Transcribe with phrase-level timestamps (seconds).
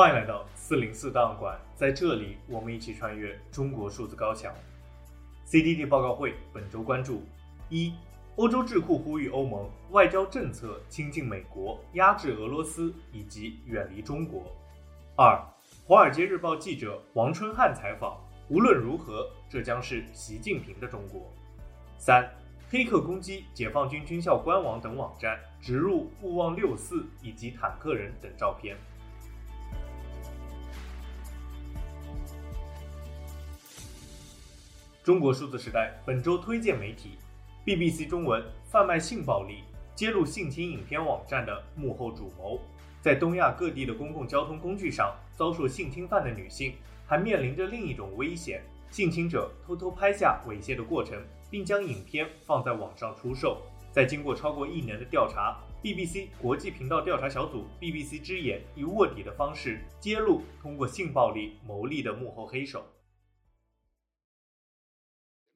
[0.00, 4.50] 欢迎来到四零四档案馆，在这里我们一起穿越中国数字高墙。
[5.46, 7.22] CDD 报告会本周关注：
[7.68, 7.92] 一、
[8.36, 14.40] 欧洲智库呼吁欧盟外交政策亲近美国，压制俄罗斯以及远离中国；
[15.18, 15.38] 二、
[15.84, 18.16] 华尔街日报记者王春汉采访：
[18.48, 21.20] 无论如何，这将是习近平的中国；
[21.98, 22.26] 三、
[22.70, 28.78] 黑客攻击解放军军校官网等网站，植入勿忘六四以及坦克人等照片。
[35.10, 37.18] 中国数字时代本周推荐媒体
[37.66, 42.60] ：BBC 中文贩卖性暴力、揭露性侵影片网站的幕后主谋。
[43.02, 46.74] 在东亚各地的公共交通工具上遭受性侵犯的女性，
[47.08, 53.60] 还面临着另一种危险：性侵者偷偷拍下猥亵的过程，并将影片放在网上出售。
[53.90, 62.84] 在经过超过一年的调查，BBC 国际频道调查小组 BBC 之眼以卧底的方式揭露通过性暴力牟利的幕后黑手。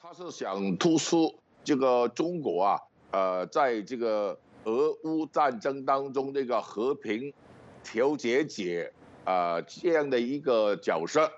[0.00, 2.78] 他是想突出这个中国啊，
[3.10, 7.32] 呃，在这个俄乌战争当中这个和平
[7.82, 8.92] 调解者
[9.24, 11.28] 啊这样的一个角色。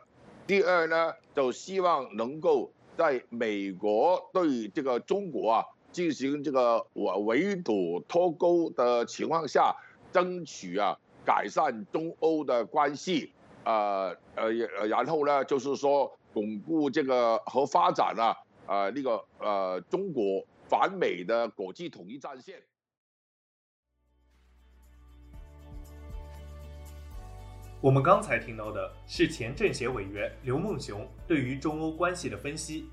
[0.47, 6.86] 第二呢，就希望能够在美国对这个中国啊进行这个
[7.24, 9.74] 围堵脱钩的情况下，
[10.12, 13.33] 争取啊改善中欧的关系。
[13.64, 14.52] 呃呃，
[14.86, 18.36] 然后呢，就是说巩固这个和发展啊。
[18.71, 22.63] 啊，那个呃，中国反美的国际统一战线。
[27.81, 32.89] 我们刚才听到的是前政协委员刘梦熊对于中欧关系的分析。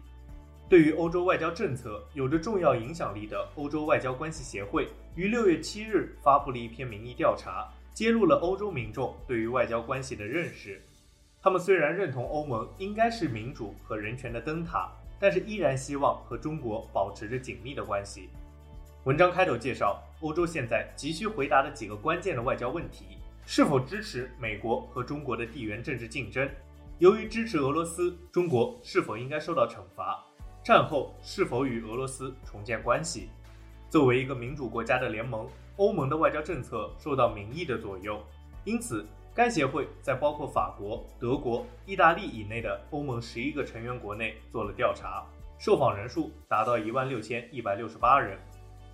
[0.67, 10.82] 对于欧洲外交政策有着重要影响力的欧洲外交关系协会于六月七日发布了一篇民意调查，揭露了欧洲民众对于外交关系的认识。
[11.39, 14.92] 他们虽然认同欧盟应该是民主和人权的灯塔。
[15.20, 18.30] 但是依然希望和中国保持着紧密的关系。
[19.04, 26.50] 文章开头介绍，欧洲现在急需回答的几个关键的外交问题：是否支持美国和中国的地缘政治竞争？
[27.00, 30.23] 由于支持俄罗斯，中国是否应该受到惩罚？
[30.64, 33.30] 战后是否与俄罗斯重建关系？
[33.89, 35.48] 作为一个民主国家的联盟，
[35.78, 38.22] 欧盟的外交政策受到民意的左右，
[38.66, 39.08] 因此。
[39.37, 45.23] 该协会在包括法国、德国、意大利以内的欧盟十一个成员国内做了调查，
[45.59, 48.36] 受访人数达到一万六千一百六十八人。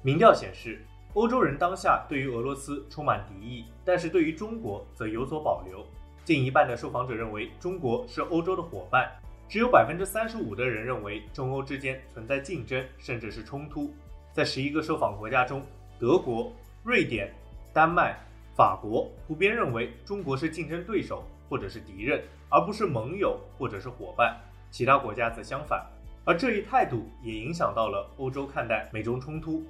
[0.01, 5.81] 民调显示，欧洲人当下对于俄罗斯充满敌意，但是对于中国则有所保留。
[6.25, 9.09] 近一半的受访者认为中国是欧洲的伙伴，
[9.47, 13.93] 只有百分之三十五的人认为中欧之间存在竞争甚至是冲突。
[14.33, 15.65] 在十一个受访国家中，
[15.97, 16.51] 德国、
[16.83, 17.33] 瑞典、
[17.71, 18.19] 丹麦。
[18.55, 24.39] 法国普遍认为中国是竞争对手或者是敌人，而不是盟友或者是伙伴。
[24.69, 25.85] 其他国家则相反，
[26.25, 29.63] 而这一态度也影响到了欧洲看待美中冲突。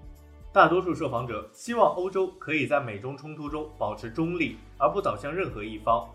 [0.51, 6.07] 大多数受访者希望欧洲可以在美中冲突中保持中立，而不倒向任何一方。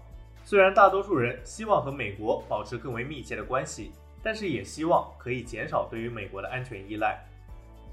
[0.44, 3.92] 虽然大多数人希望和美国保持更为密切的关系，
[4.22, 7.22] 但是也希望可以减少对于美国的安全依赖。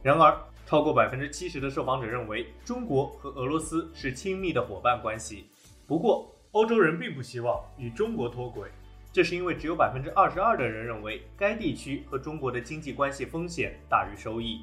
[0.06, 5.48] 然而，超过百分之七十的受访者认为中国和俄罗斯是亲密的伙伴关系。
[5.88, 8.70] 不过，欧洲人并不希望与中国脱轨，
[9.12, 14.62] 这是因为只有百分之二十二的人认为该地区和中国的经济关系风险大于收益。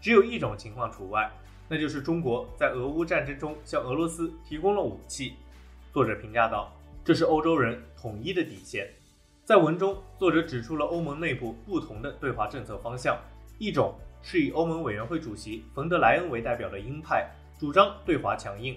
[0.00, 1.30] 只有一种情况除外，
[1.68, 5.34] 那就是中国在俄乌战争中向俄罗斯提供了武器。
[5.92, 6.72] 作者评价道
[7.06, 8.90] ：“这是欧洲人统一的底线。”
[9.46, 13.16] 在文中，作者指出了欧盟内部不同的对华政策方向，
[13.58, 13.94] 一种。
[14.22, 17.28] 是以欧盟委员会主席冯德莱恩为代表的鹰派，
[17.58, 18.76] 主张对华强硬。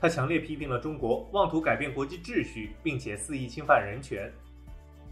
[0.00, 4.30] 他强烈批评了中国妄图改变国际秩序，并且肆意侵犯人权。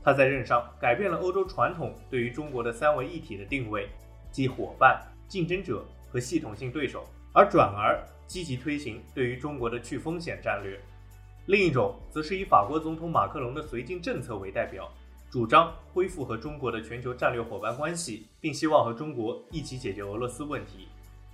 [0.04, 3.88] 他在任上改变了欧洲传统对于中国的三位一体的定位，
[4.30, 10.78] 即伙伴、竞争者和系统性对手，而转而积极推行对于中国的去风险战略。
[11.46, 14.92] 另一种则是以法国总统马克龙的绥靖政策为代表。
[15.32, 20.88] 主张恢复和中国的全球战略伙伴关系，并希望和中国一起解决俄罗斯问题。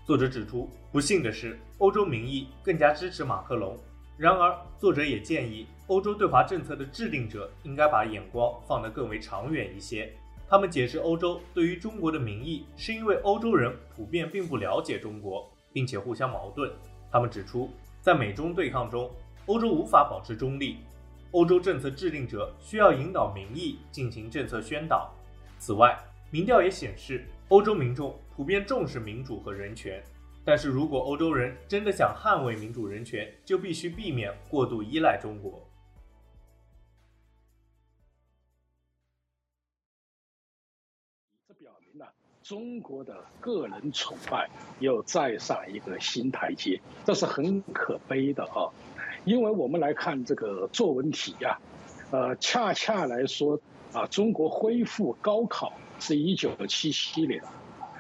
[0.05, 3.77] 作者指出，不幸的是，欧洲民意更加支持马克龙。
[4.17, 10.12] 然而，作者也建议，欧洲对华政策的制定者应该把眼光放得更为长远一些。
[10.49, 16.71] 他们解释，欧洲对于中国的民意是因为欧洲人普遍并不了解中国，并且互相矛盾。
[17.11, 17.69] 他们指出，
[18.00, 19.11] 在美中对抗中，
[19.47, 20.77] 欧洲无法保持中立。
[21.33, 25.15] 欧洲政策制定者需要引导民意进行政策宣导。
[25.59, 25.99] 此外
[26.31, 30.03] 民调也显示欧洲民众普遍重视民主和人权。
[30.51, 35.63] 但是如果欧洲人真的想捍卫民主人权就必须避免过度依赖中国。
[41.47, 42.11] 这表明了
[42.43, 44.49] 中国的个人崇拜
[44.81, 48.73] 又再上一个新台阶这是很可悲的啊。
[49.25, 51.59] 因为我们来看这个作文题呀，
[52.11, 53.61] 呃，恰恰来说
[53.93, 57.43] 啊，中国恢复高考是一九七七年，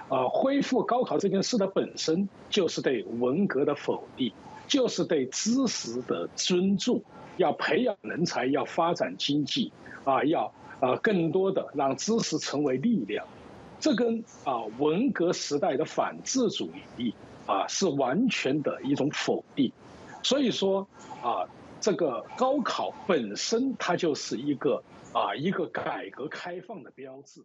[0.08, 4.32] 啊，恢复高考这件事的本身就是对文革的否定，
[4.66, 7.02] 就是对知识的尊重，
[7.36, 9.72] 要培养人才，要发展经济，
[10.04, 13.26] 啊，要啊更多的让知识成为力量。
[13.80, 17.14] 这跟啊文革时代的反智主义
[17.46, 19.72] 啊是完全的一种否定，
[20.22, 20.86] 所以说
[21.22, 21.48] 啊
[21.80, 24.82] 这个高考本身它就是一个
[25.12, 27.44] 啊一个改革开放的标志。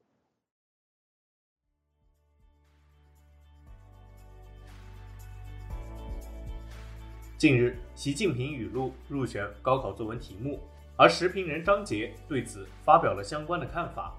[7.38, 10.60] 近日，习近平语录入选高考作文题目，
[10.96, 14.16] 而时评人张杰对此发表了相关的看法。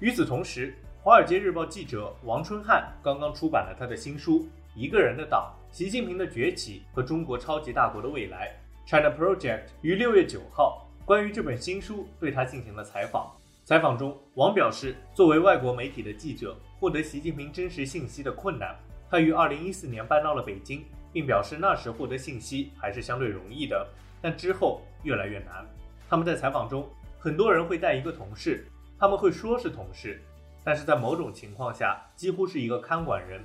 [0.00, 0.72] 与此同时，
[1.04, 4.40] 《华尔街日报》记者王春汉刚刚出版了他的新书
[4.76, 8.54] 《一个人的党：习近平的崛起和中国超级大国的未来》
[8.86, 13.34] （China Project） 于六月九号关于这本新书对他进行了采访。
[13.64, 18.76] 采访中，王表示，作为外国媒体的记者，获得习近平真实信息的困难。
[19.10, 23.88] 他于二零一四年搬到了北京，并表示那时获得信息还是相对容易的，
[24.20, 25.66] 但之后越来越难。
[26.06, 26.86] 他们在采访中，
[27.18, 28.66] 很多人会带一个同事，
[28.98, 30.22] 他们会说是同事。
[30.62, 33.42] 但是在某种情况下，几乎是一个看管人。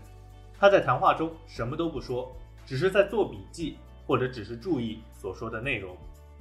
[0.61, 2.31] 他在谈话中什么都不说，
[2.67, 5.97] 只是在做笔记，或者只是注意所说的内容。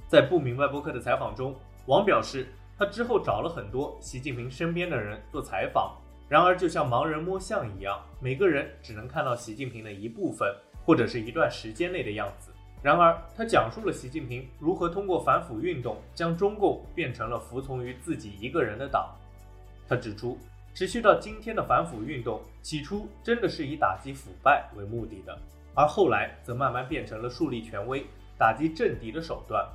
[0.07, 1.55] 在不明白播客的采访中，
[1.87, 2.45] 王表示，
[2.77, 5.97] 他之后找了很多习近平身边的人做采访，
[6.29, 10.47] 然而就像盲人摸象一样，每个人只能看到习近平的一部分，
[10.85, 12.51] 或者是一段时间内的样子。
[12.83, 19.09] 然而，他讲述了习近平如何通过反腐运动将中共变成了服从于自己一个人的党。
[19.89, 20.37] 他指出。
[20.73, 25.37] 持续到今天的反腐运动，起初真的是以打击腐败为目的的，
[25.75, 28.05] 而后来则慢慢变成了树立权威、
[28.37, 29.67] 打击政敌的手段。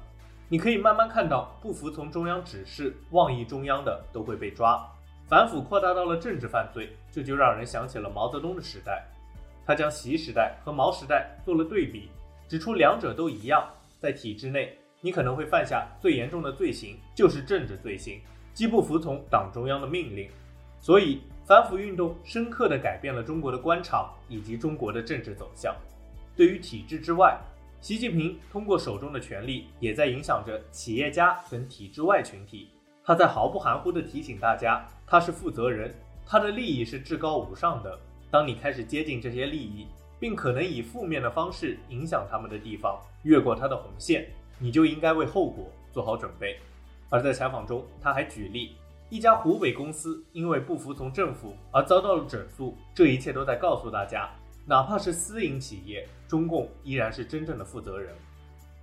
[0.48, 4.82] 你可以慢慢看到，不服从中央指示、妄议中央的都会被抓，
[5.28, 9.04] 反腐扩大到了政治犯罪，这就让人想起了毛泽东的时代。
[9.66, 12.08] 他将习时代和毛时代做了对比，
[12.48, 13.68] 指出两者都一样，
[14.00, 18.20] 在体制内，你可能会犯下最严重的罪行，就是政治罪行，
[18.54, 20.30] 即不服从党中央的命令。
[20.80, 25.74] 所以，反腐运动深刻地改变了中国的官场以及中国的政治走向。
[26.36, 27.38] 对于体制之外，
[27.80, 32.68] 习近平通过手中的权力，也在影响着企业家等体制外群体。
[33.04, 35.94] 他在毫不含糊地提醒大家，他是负责人，
[36.26, 37.98] 他的利益是至高无上的。
[38.30, 39.86] 当你开始接近这些利益，
[40.18, 44.26] 并可能以负面的方式影响他们的地方，越过他的红线，
[44.58, 46.58] 你就应该为后果做好准备。
[47.08, 48.76] 而在采访中，他还举例。
[49.08, 54.28] 一家湖北公司因为不服从政府而遭到了整肃，这一切都在告诉大家，
[54.66, 58.12] 哪怕是私营企业，中共依然是真正的负责人。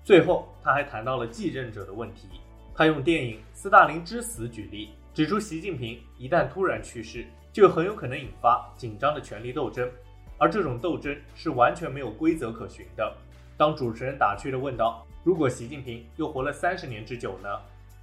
[0.02, 2.30] 最后，他还谈到了继任者的问题，
[2.74, 9.92] 他用电影《斯大林之死》举例，指出习近平一旦突然去世，就很有可能引发紧张的权力斗争，
[10.38, 13.14] 而这种斗争是完全没有规则可循的。
[13.58, 17.50] 当主持人打趣地问道：“如果习近平又活了三十年之久呢？”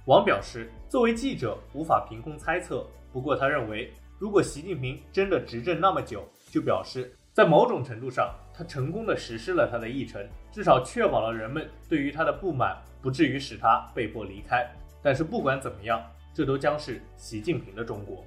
[0.05, 2.87] 王表示，作为记者无法凭空猜测。
[3.13, 14.67] 不过，他认为，如果习近平真的执政那么久，就表示在某种程度上，他成功地实施了他的议程，至少确保了人们对于他的不满不至于使他被迫离开。
[15.03, 16.03] 但是，不管怎么样，
[16.33, 18.25] 这都将是习近平的中国。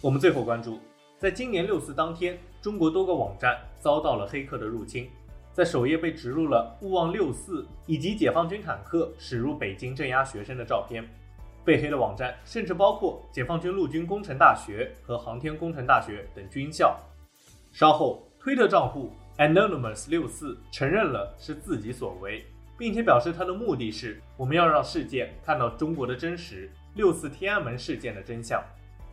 [0.00, 0.80] 我们最后关注。
[1.20, 5.06] 在今年六四当天，中国多个网站遭到了黑客的入侵，
[5.52, 11.06] 在首页被植入了“勿忘六四”以及解放军坦克驶入北京镇压学生的照片。
[11.62, 16.98] 被黑的网站甚至包括解放军陆军工程大学和航天工程大学等军校。
[17.70, 22.46] 稍后，推特账户 Anonymous 六四承认了是自己所为，
[22.78, 28.64] 并且表示他的目的是我们要让世界看到中国的真实，六四天安门事件的真相。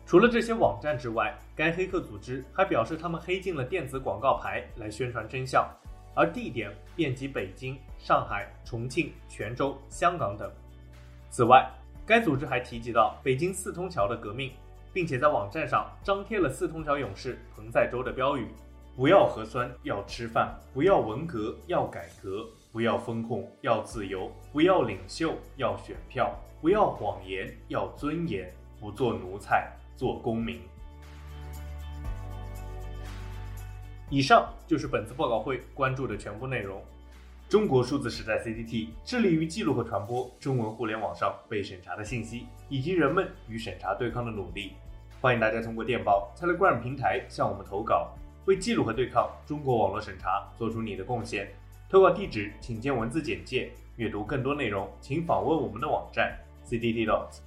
[0.07, 5.69] 除了这些网站之外，该黑客组织还表示他们黑进了电子广告牌来宣传真相，
[6.15, 10.49] 而地点遍及北京、上海、重庆、泉州、香港等。
[11.29, 11.69] 此外，
[12.05, 14.53] 该组织还提及到北京四通桥的革命，
[14.93, 18.47] 并且在网站上张贴了四通桥勇士彭载舟的标语
[18.95, 28.47] ：“不要核酸，要吃饭；不要文革，要改革；不要风控，要自由；不要领袖，要选票；不要谎言，要尊严；
[28.79, 30.61] 不做奴才。”做公民。
[34.09, 36.81] 以上就是本次报告会关注的全部内容。
[37.49, 44.73] 中国数字时代 CCT 致力于记录和传播中文互联网上被审查的信息，以及人们与审查对抗的努力。
[45.19, 48.13] 欢迎大家通过电报、Telegram 平台向我们投稿，
[48.45, 51.51] 为记录和对抗中国网络审查做出你的贡献。
[51.89, 53.71] 投稿地址请见文字简介。
[53.95, 57.39] 阅读更多内容，请访问我们的网站 ctt dot